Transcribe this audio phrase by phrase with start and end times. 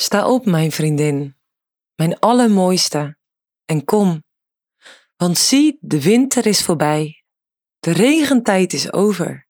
[0.00, 1.36] Sta op, mijn vriendin,
[1.94, 3.18] mijn allermooiste,
[3.64, 4.24] en kom.
[5.16, 7.24] Want zie, de winter is voorbij,
[7.78, 9.48] de regentijd is over,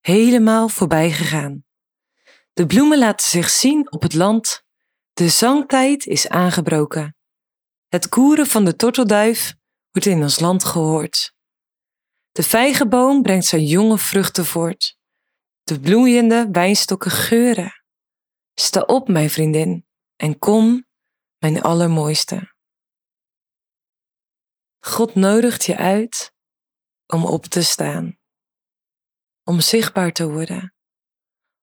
[0.00, 1.64] helemaal voorbij gegaan.
[2.52, 4.64] De bloemen laten zich zien op het land,
[5.12, 7.16] de zangtijd is aangebroken.
[7.88, 9.54] Het koeren van de tortelduif
[9.90, 11.34] wordt in ons land gehoord.
[12.32, 14.98] De vijgenboom brengt zijn jonge vruchten voort.
[15.62, 17.82] De bloeiende wijnstokken geuren.
[18.54, 19.88] Sta op, mijn vriendin,
[20.20, 20.86] en kom,
[21.38, 22.54] mijn allermooiste.
[24.86, 26.34] God nodigt je uit
[27.06, 28.18] om op te staan,
[29.42, 30.74] om zichtbaar te worden,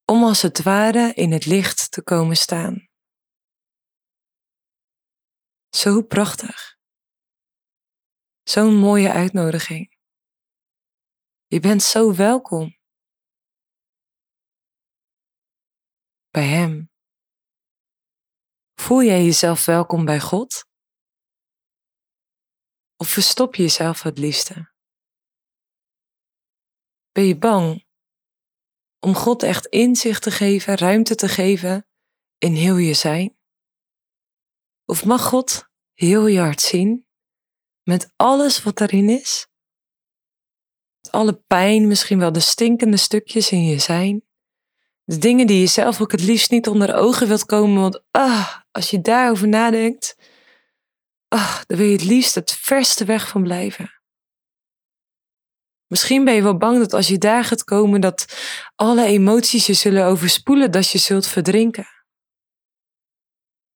[0.06, 2.88] om als het ware in het licht te komen staan.
[5.70, 6.78] Zo prachtig.
[8.44, 9.98] Zo'n mooie uitnodiging.
[11.46, 12.78] Je bent zo welkom
[16.30, 16.96] bij Hem.
[18.81, 20.66] Voel jij jezelf welkom bij God?
[22.95, 24.73] Of verstop je jezelf het liefste?
[27.11, 27.86] Ben je bang
[29.00, 31.88] om God echt inzicht te geven, ruimte te geven
[32.38, 33.38] in heel je zijn?
[34.86, 37.08] Of mag God heel je hart zien
[37.84, 39.47] met alles wat erin is?
[41.09, 44.27] Alle pijn, misschien wel de stinkende stukjes in je zijn.
[45.08, 48.58] De dingen die je zelf ook het liefst niet onder ogen wilt komen, want ah,
[48.72, 50.16] als je daarover nadenkt,
[51.27, 54.02] ah, dan wil je het liefst het verste weg van blijven.
[55.88, 58.25] Misschien ben je wel bang dat als je daar gaat komen, dat
[58.75, 61.88] alle emoties je zullen overspoelen, dat je zult verdrinken.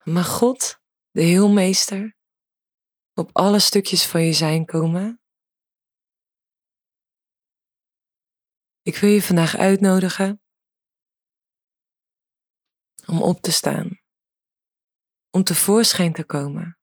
[0.03, 0.79] Maar God,
[1.11, 2.15] de Heelmeester,
[3.13, 5.21] op alle stukjes van je zijn komen.
[8.81, 10.41] Ik wil je vandaag uitnodigen
[13.11, 13.99] om op te staan,
[15.29, 16.77] om tevoorschijn te komen.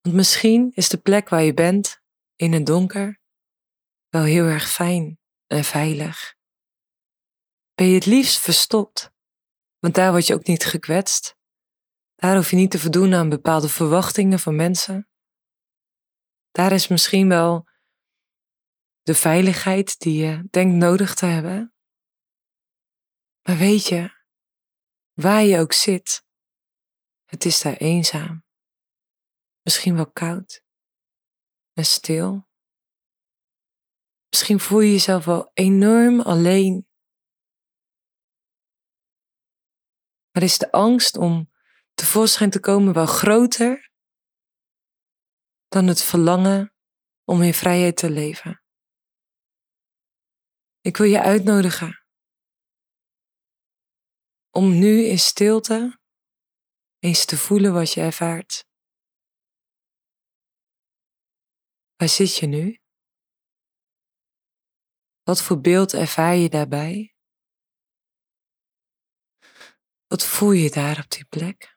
[0.00, 2.02] Want misschien is de plek waar je bent,
[2.36, 3.20] in het donker,
[4.08, 6.34] wel heel erg fijn en veilig.
[7.74, 9.12] Ben je het liefst verstopt,
[9.78, 11.36] want daar word je ook niet gekwetst.
[12.14, 15.08] Daar hoef je niet te voldoen aan bepaalde verwachtingen van mensen.
[16.50, 17.68] Daar is misschien wel
[19.02, 21.73] de veiligheid die je denkt nodig te hebben.
[23.48, 24.22] Maar weet je,
[25.12, 26.26] waar je ook zit,
[27.24, 28.44] het is daar eenzaam.
[29.62, 30.62] Misschien wel koud
[31.72, 32.48] en stil.
[34.28, 36.88] Misschien voel je jezelf wel enorm alleen.
[40.30, 41.52] Maar is de angst om
[41.94, 43.90] tevoorschijn te komen wel groter
[45.68, 46.74] dan het verlangen
[47.24, 48.62] om in vrijheid te leven?
[50.80, 52.03] Ik wil je uitnodigen
[54.54, 56.00] om nu in stilte
[56.98, 58.66] eens te voelen wat je ervaart.
[61.96, 62.78] Waar zit je nu?
[65.22, 67.14] Wat voor beeld ervaar je daarbij?
[70.06, 71.73] Wat voel je daar op die plek?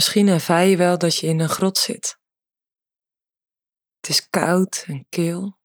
[0.00, 2.18] Misschien ervaar je wel dat je in een grot zit.
[3.96, 5.58] Het is koud en kil.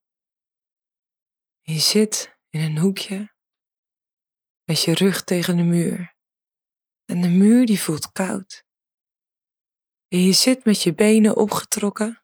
[1.62, 3.36] je zit in een hoekje
[4.64, 6.16] met je rug tegen de muur.
[7.06, 8.64] En de muur die voelt koud.
[10.08, 12.24] En je zit met je benen opgetrokken,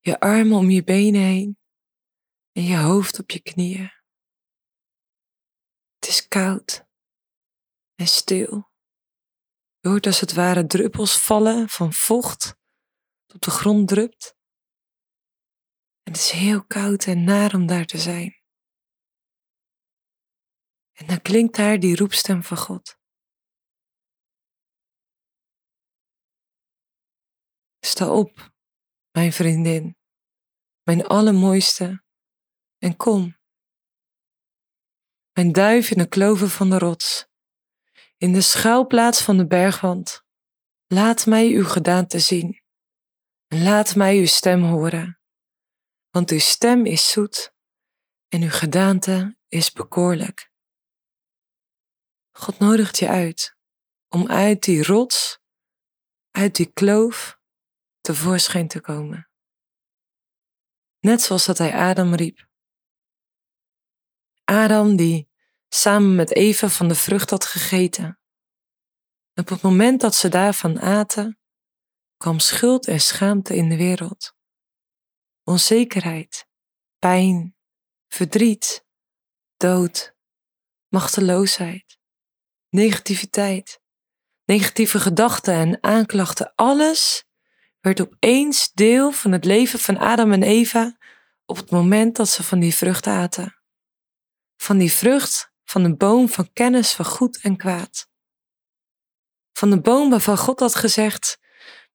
[0.00, 1.58] je armen om je benen heen
[2.52, 3.90] en je hoofd op je knieën.
[5.94, 6.86] Het is koud
[7.94, 8.71] en stil.
[9.82, 12.56] Je hoort als het ware druppels vallen van vocht
[13.26, 14.36] dat op de grond drupt.
[16.02, 18.40] En het is heel koud en naar om daar te zijn.
[20.92, 22.98] En dan klinkt daar die roepstem van God.
[27.78, 28.52] Sta op,
[29.10, 29.96] mijn vriendin,
[30.82, 32.04] mijn allermooiste,
[32.78, 33.36] en kom.
[35.32, 37.31] Mijn duif in de kloven van de rots
[38.22, 40.24] in de schuilplaats van de bergwand.
[40.86, 42.62] Laat mij uw gedaante zien
[43.46, 45.20] en laat mij uw stem horen,
[46.10, 47.54] want uw stem is zoet
[48.28, 50.50] en uw gedaante is bekoorlijk.
[52.32, 53.56] God nodigt je uit
[54.08, 55.38] om uit die rots,
[56.30, 57.38] uit die kloof,
[58.00, 59.30] tevoorschijn te komen.
[60.98, 62.48] Net zoals dat hij Adam riep.
[64.44, 65.31] Adam die
[65.74, 68.18] samen met Eva van de vrucht had gegeten.
[69.34, 71.38] Op het moment dat ze daarvan aten,
[72.16, 74.34] kwam schuld en schaamte in de wereld.
[75.44, 76.46] Onzekerheid,
[76.98, 77.56] pijn,
[78.08, 78.84] verdriet,
[79.56, 80.14] dood,
[80.88, 81.98] machteloosheid,
[82.68, 83.80] negativiteit,
[84.44, 87.24] negatieve gedachten en aanklachten, alles
[87.80, 90.98] werd opeens deel van het leven van Adam en Eva
[91.44, 93.62] op het moment dat ze van die vrucht aten.
[94.56, 98.10] Van die vrucht van de boom van kennis van goed en kwaad.
[99.52, 101.38] Van de boom waarvan God had gezegd: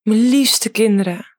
[0.02, 1.38] Mijn liefste kinderen.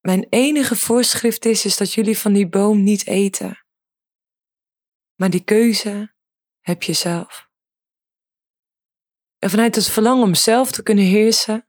[0.00, 3.64] Mijn enige voorschrift is, is dat jullie van die boom niet eten.
[5.14, 6.14] Maar die keuze
[6.60, 7.48] heb je zelf.
[9.38, 11.68] En vanuit het verlangen om zelf te kunnen heersen,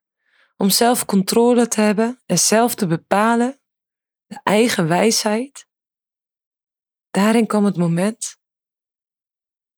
[0.57, 3.61] om zelf controle te hebben en zelf te bepalen,
[4.25, 5.67] de eigen wijsheid,
[7.09, 8.41] daarin kwam het moment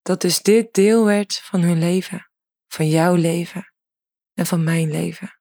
[0.05, 2.29] dat dus dit deel werd van hun leven,
[2.67, 3.73] van jouw leven
[4.33, 5.39] en van mijn leven.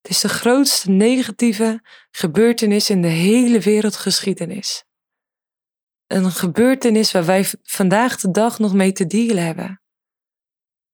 [0.00, 1.80] Het is de grootste negatieve
[2.10, 4.84] gebeurtenis in de hele wereldgeschiedenis.
[6.06, 9.82] Een gebeurtenis waar wij vandaag de dag nog mee te dealen hebben.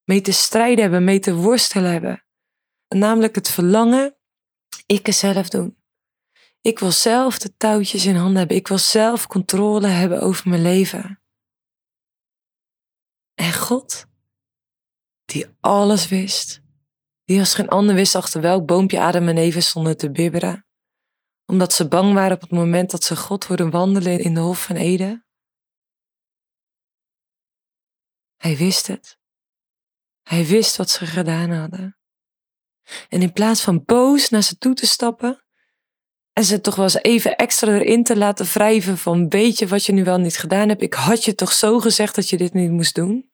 [0.05, 2.25] Mee te strijden hebben, mee te worstelen hebben.
[2.89, 4.17] Namelijk het verlangen,
[4.87, 5.83] ik het zelf doen.
[6.61, 8.57] Ik wil zelf de touwtjes in handen hebben.
[8.57, 11.19] Ik wil zelf controle hebben over mijn leven.
[13.35, 14.07] En God,
[15.25, 16.61] die alles wist,
[17.25, 20.67] die als geen ander wist achter welk boompje Adam en Eva stonden te bibberen,
[21.47, 24.65] omdat ze bang waren op het moment dat ze God hoorden wandelen in de Hof
[24.65, 25.27] van Eden.
[28.37, 29.19] Hij wist het.
[30.23, 31.99] Hij wist wat ze gedaan hadden.
[33.09, 35.44] En in plaats van boos naar ze toe te stappen
[36.35, 39.85] en ze toch wel eens even extra erin te laten wrijven van weet je wat
[39.85, 42.53] je nu wel niet gedaan hebt, ik had je toch zo gezegd dat je dit
[42.53, 43.33] niet moest doen,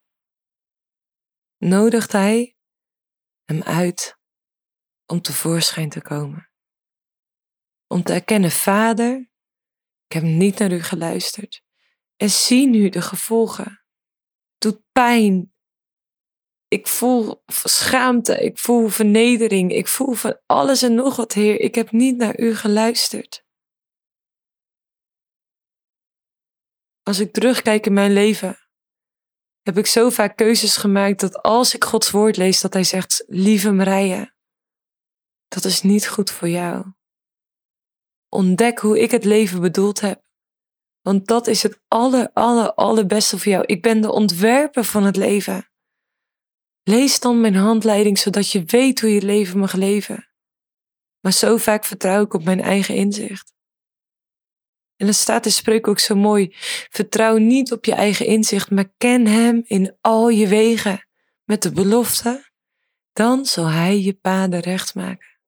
[1.56, 2.56] nodigt hij
[3.44, 4.18] hem uit
[5.06, 6.50] om tevoorschijn te komen.
[7.86, 9.30] Om te erkennen, Vader,
[10.06, 11.62] ik heb niet naar u geluisterd.
[12.16, 13.84] En zie nu de gevolgen.
[14.58, 15.54] doet pijn,
[16.70, 21.60] ik voel schaamte, ik voel vernedering, ik voel van alles en nog wat, Heer.
[21.60, 23.44] Ik heb niet naar U geluisterd.
[27.02, 28.58] Als ik terugkijk in mijn leven,
[29.62, 33.24] heb ik zo vaak keuzes gemaakt dat als ik Gods woord lees, dat Hij zegt,
[33.26, 34.34] lieve Marije,
[35.48, 36.92] dat is niet goed voor jou.
[38.28, 40.22] Ontdek hoe ik het leven bedoeld heb.
[41.00, 43.64] Want dat is het aller, aller, allerbeste voor jou.
[43.64, 45.69] Ik ben de ontwerper van het leven.
[46.82, 50.28] Lees dan mijn handleiding zodat je weet hoe je leven mag leven.
[51.20, 53.52] Maar zo vaak vertrouw ik op mijn eigen inzicht.
[54.96, 56.48] En het staat in spreuk ook zo mooi.
[56.90, 61.06] Vertrouw niet op je eigen inzicht, maar ken Hem in al je wegen.
[61.44, 62.50] Met de belofte,
[63.12, 65.38] dan zal Hij je paden recht maken.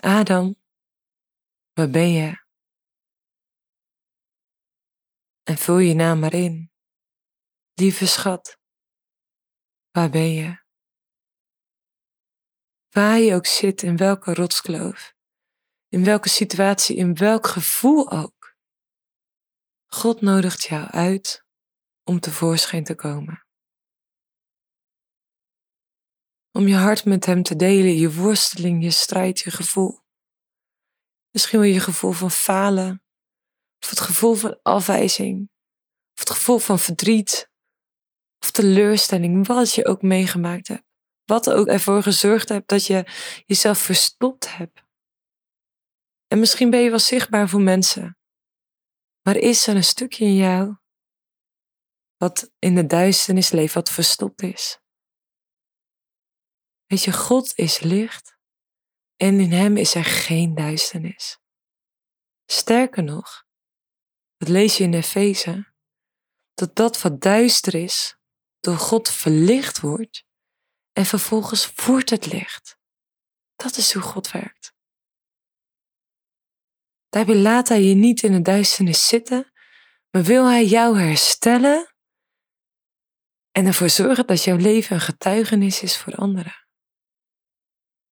[0.00, 0.56] Adam,
[1.72, 2.45] waar ben je?
[5.48, 6.70] En vul je naam maar in.
[7.74, 8.58] Lieve schat,
[9.90, 10.64] waar ben je?
[12.90, 15.14] Waar je ook zit, in welke rotskloof,
[15.88, 18.56] in welke situatie, in welk gevoel ook.
[19.86, 21.44] God nodigt jou uit
[22.02, 23.46] om tevoorschijn te komen.
[26.50, 30.00] Om je hart met Hem te delen, je worsteling, je strijd, je gevoel.
[31.30, 33.05] Misschien wel je gevoel van falen,
[33.80, 35.50] of het gevoel van afwijzing.
[36.14, 37.50] Of het gevoel van verdriet.
[38.38, 40.84] Of teleurstelling, wat je ook meegemaakt hebt.
[41.24, 43.04] Wat ook ervoor gezorgd hebt dat je
[43.46, 44.84] jezelf verstopt hebt.
[46.26, 48.18] En misschien ben je wel zichtbaar voor mensen.
[49.22, 50.76] Maar is er een stukje in jou
[52.16, 54.80] wat in de duisternis leeft, wat verstopt is?
[56.86, 58.38] Weet je, God is licht
[59.16, 61.40] en in Hem is er geen duisternis.
[62.50, 63.45] Sterker nog,
[64.36, 65.72] dat lees je in Efeze,
[66.54, 68.16] dat dat wat duister is,
[68.60, 70.24] door God verlicht wordt
[70.92, 72.78] en vervolgens wordt het licht.
[73.56, 74.74] Dat is hoe God werkt.
[77.08, 79.52] Daarbij laat hij je niet in de duisternis zitten,
[80.10, 81.94] maar wil hij jou herstellen
[83.50, 86.66] en ervoor zorgen dat jouw leven een getuigenis is voor anderen.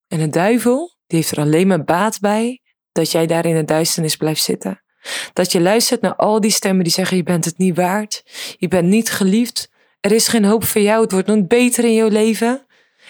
[0.06, 2.62] En de duivel, die heeft er alleen maar baat bij
[2.92, 4.83] dat jij daar in de duisternis blijft zitten.
[5.32, 8.24] Dat je luistert naar al die stemmen die zeggen: Je bent het niet waard,
[8.58, 9.70] je bent niet geliefd,
[10.00, 12.66] er is geen hoop voor jou, het wordt nooit beter in jouw leven.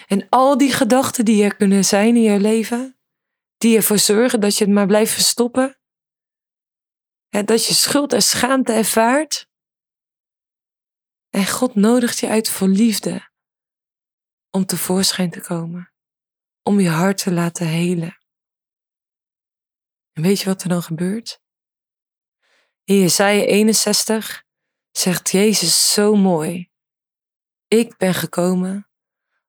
[0.07, 2.97] En al die gedachten die er kunnen zijn in jouw leven,
[3.57, 5.77] die ervoor zorgen dat je het maar blijft verstoppen?
[7.43, 9.49] dat je schuld en schaamte ervaart?
[11.29, 13.29] En God nodigt je uit voor liefde
[14.49, 15.93] om tevoorschijn te komen,
[16.63, 18.17] om je hart te laten helen.
[20.11, 21.43] En weet je wat er dan gebeurt?
[22.87, 24.43] Jesaja 61
[24.91, 26.71] zegt Jezus zo mooi:
[27.67, 28.89] Ik ben gekomen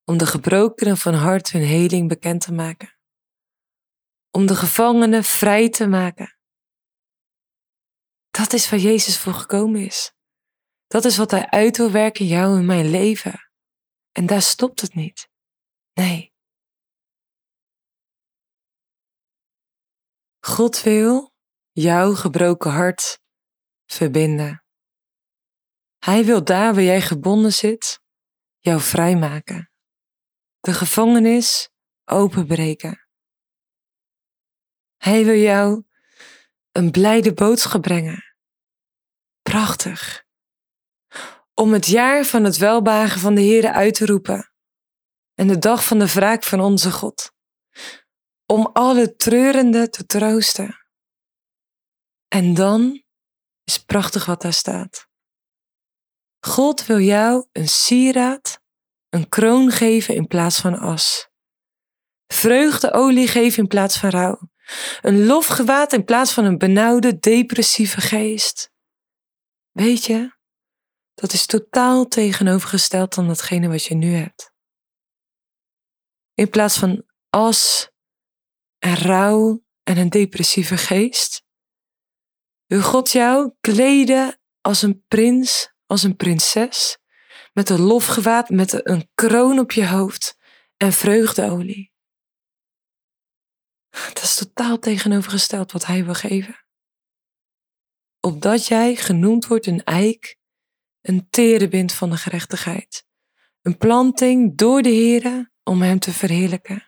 [0.04, 2.98] om de gebrokenen van hart hun heling bekend te maken,
[4.30, 6.38] om de gevangenen vrij te maken.
[8.30, 10.12] Dat is waar Jezus voor gekomen is.
[10.86, 13.50] Dat is wat Hij uit wil werken in jou en mijn leven.
[14.12, 15.28] En daar stopt het niet.
[15.92, 16.34] Nee.
[20.40, 21.34] God wil
[21.72, 23.24] jouw gebroken hart
[23.86, 24.64] verbinden.
[25.98, 28.00] Hij wil daar waar jij gebonden zit,
[28.58, 29.70] jou vrijmaken.
[30.60, 31.70] De gevangenis
[32.04, 33.08] openbreken.
[34.96, 35.84] Hij wil jou
[36.72, 38.36] een blijde boodschap brengen.
[39.42, 40.24] Prachtig.
[41.54, 44.52] Om het jaar van het welbagen van de Heere uit te roepen.
[45.34, 47.32] En de dag van de wraak van onze God.
[48.46, 50.86] Om alle treurenden te troosten.
[52.28, 53.04] En dan
[53.66, 55.08] is prachtig wat daar staat.
[56.40, 58.60] God wil jou een sieraad,
[59.08, 61.28] een kroon geven in plaats van as.
[62.26, 64.50] Vreugdeolie geven in plaats van rouw.
[65.00, 68.72] Een lofgewaad in plaats van een benauwde, depressieve geest.
[69.70, 70.36] Weet je,
[71.14, 74.52] dat is totaal tegenovergesteld dan datgene wat je nu hebt.
[76.34, 77.90] In plaats van as
[78.78, 81.45] en rouw en een depressieve geest,
[82.66, 86.98] wil God jou kleden als een prins, als een prinses,
[87.52, 90.36] met een lofgewaad, met een kroon op je hoofd
[90.76, 91.92] en vreugdeolie.
[93.90, 96.64] Dat is totaal tegenovergesteld wat hij wil geven.
[98.20, 100.36] Opdat jij genoemd wordt een eik,
[101.00, 103.06] een terebind van de gerechtigheid,
[103.62, 106.85] een planting door de Here om hem te verheerlijken.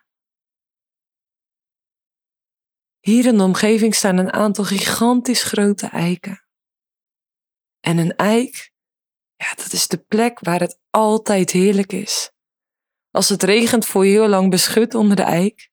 [3.09, 6.45] Hier in de omgeving staan een aantal gigantisch grote eiken.
[7.81, 8.73] En een eik,
[9.37, 12.31] ja, dat is de plek waar het altijd heerlijk is.
[13.11, 15.71] Als het regent, je heel lang beschut onder de eik.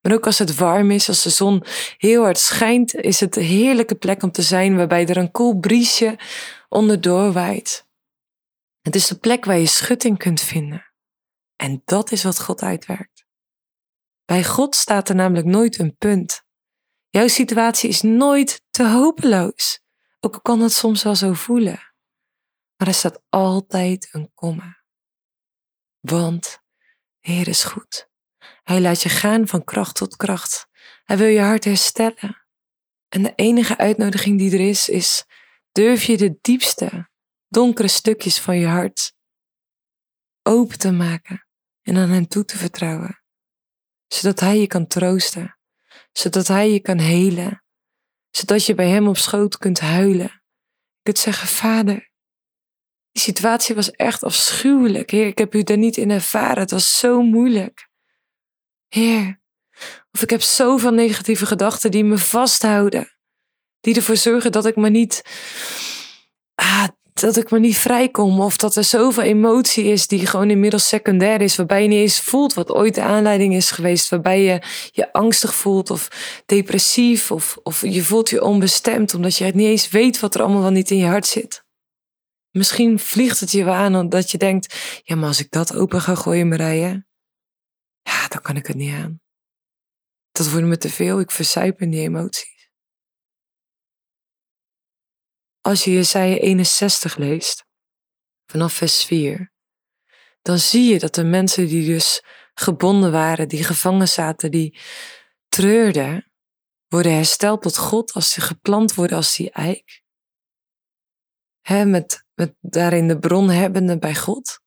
[0.00, 1.64] Maar ook als het warm is, als de zon
[1.96, 5.58] heel hard schijnt, is het een heerlijke plek om te zijn waarbij er een koel
[5.58, 6.18] briesje
[6.68, 7.86] onderdoor waait.
[8.80, 10.92] Het is de plek waar je schutting kunt vinden.
[11.56, 13.26] En dat is wat God uitwerkt.
[14.24, 16.48] Bij God staat er namelijk nooit een punt.
[17.10, 19.80] Jouw situatie is nooit te hopeloos,
[20.20, 21.94] ook al kan dat soms wel zo voelen.
[22.76, 24.82] Maar er staat altijd een komma.
[26.00, 26.58] Want
[27.20, 28.08] Heer is goed.
[28.62, 30.66] Hij laat je gaan van kracht tot kracht.
[31.04, 32.46] Hij wil je hart herstellen.
[33.08, 35.24] En de enige uitnodiging die er is, is:
[35.72, 37.10] durf je de diepste,
[37.48, 39.14] donkere stukjes van je hart
[40.42, 41.46] open te maken
[41.82, 43.22] en aan Hem toe te vertrouwen,
[44.06, 45.59] zodat Hij je kan troosten,
[46.12, 47.64] zodat Hij je kan helen,
[48.30, 50.42] zodat je bij Hem op schoot kunt huilen.
[50.96, 52.10] Je kunt zeggen: Vader,
[53.12, 55.10] die situatie was echt afschuwelijk.
[55.10, 56.58] Heer, ik heb u daar niet in ervaren.
[56.58, 57.88] Het was zo moeilijk.
[58.88, 59.40] Heer,
[60.12, 63.18] of ik heb zoveel negatieve gedachten die me vasthouden,
[63.80, 65.22] die ervoor zorgen dat ik me niet,
[66.54, 66.88] ah,
[67.20, 71.40] dat ik me niet vrijkom, of dat er zoveel emotie is die gewoon inmiddels secundair
[71.40, 74.62] is, waarbij je niet eens voelt wat ooit de aanleiding is geweest, waarbij je
[74.92, 76.08] je angstig voelt of
[76.46, 80.42] depressief, of, of je voelt je onbestemd, omdat je het niet eens weet wat er
[80.42, 81.64] allemaal wel niet in je hart zit.
[82.50, 86.00] Misschien vliegt het je wel aan omdat je denkt, ja, maar als ik dat open
[86.00, 87.06] ga gooien, Marije,
[88.02, 89.20] ja, dan kan ik het niet aan.
[90.32, 92.59] Dat wordt me te veel, ik verzuip in die emoties.
[95.60, 97.64] Als je Jesaja 61 leest,
[98.46, 99.52] vanaf vers 4,
[100.42, 102.24] dan zie je dat de mensen die dus
[102.54, 104.78] gebonden waren, die gevangen zaten, die
[105.48, 106.32] treurden,
[106.88, 110.02] worden hersteld tot God als ze geplant worden als die eik.
[111.60, 114.60] He, met, met daarin de bron hebbende bij God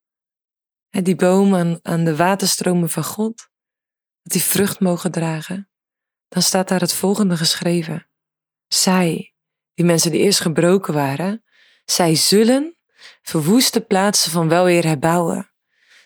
[1.01, 3.50] die bomen aan, aan de waterstromen van God,
[4.21, 5.69] dat die vrucht mogen dragen,
[6.27, 8.09] dan staat daar het volgende geschreven.
[8.67, 9.33] Zij,
[9.74, 11.44] die mensen die eerst gebroken waren,
[11.86, 12.77] zij zullen
[13.22, 15.51] verwoeste plaatsen van wel weer herbouwen.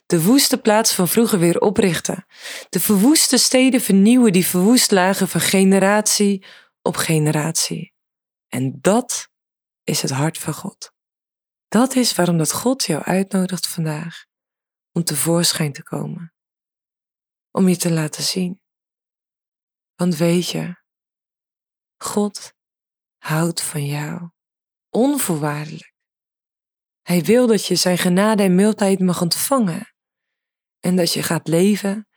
[0.05, 2.25] De woeste plaatsen van vroeger weer oprichten.
[2.69, 6.45] De verwoeste steden vernieuwen die verwoest lagen van generatie
[6.81, 7.93] op generatie.
[8.47, 9.27] En dat
[9.83, 10.91] is het hart van God.
[11.67, 14.25] Dat is waarom dat God jou uitnodigt vandaag
[14.91, 16.33] om tevoorschijn te komen.
[17.51, 18.61] Om je te laten zien.
[19.95, 20.75] Want weet je,
[21.97, 22.53] God
[23.17, 24.29] houdt van jou
[24.89, 25.93] onvoorwaardelijk.
[27.01, 29.93] Hij wil dat je zijn genade en mildheid mag ontvangen
[30.79, 32.07] en dat je gaat leven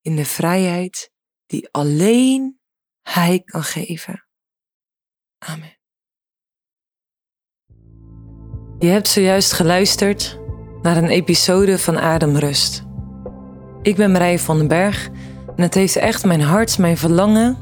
[0.00, 1.10] in de vrijheid
[1.46, 2.58] die alleen
[3.02, 4.26] Hij kan geven.
[5.38, 5.78] Amen.
[8.78, 10.38] Je hebt zojuist geluisterd
[10.82, 12.82] naar een episode van Ademrust.
[13.82, 15.08] Ik ben Marije van den Berg
[15.56, 17.58] en het heeft echt mijn hart, mijn verlangen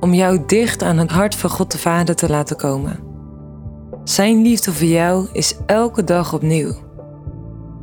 [0.00, 2.98] om jou dicht aan het hart van God de Vader te laten komen.
[4.04, 6.72] Zijn liefde voor jou is elke dag opnieuw.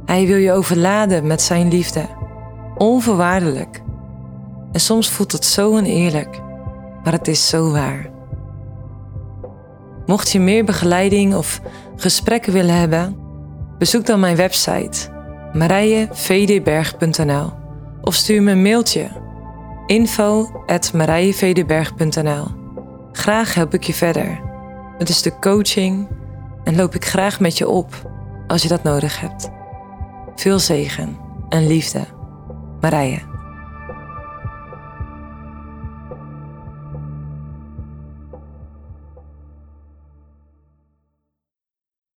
[0.05, 2.05] Hij wil je overladen met zijn liefde,
[2.77, 3.81] onvoorwaardelijk.
[4.71, 6.41] En soms voelt het zo oneerlijk,
[7.03, 8.09] maar het is zo waar.
[10.05, 11.61] Mocht je meer begeleiding of
[11.95, 13.15] gesprekken willen hebben,
[13.77, 15.13] bezoek dan mijn website
[15.53, 17.51] marijevdberg.nl
[18.01, 19.07] of stuur me een mailtje
[19.85, 22.45] info@marijevdberg.nl.
[23.11, 24.41] Graag help ik je verder.
[24.97, 26.07] Het is de coaching
[26.63, 28.11] en loop ik graag met je op
[28.47, 29.49] als je dat nodig hebt.
[30.35, 31.17] Veel zegen
[31.49, 32.05] en liefde.
[32.81, 33.34] Marije.